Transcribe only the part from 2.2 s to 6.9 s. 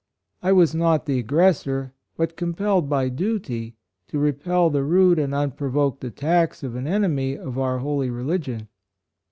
compelled by duty to repel the rude and unprovoked attacks of an